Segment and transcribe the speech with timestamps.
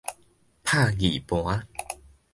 [0.63, 1.67] 拍字盤